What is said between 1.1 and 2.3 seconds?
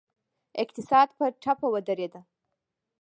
په ټپه ودرید.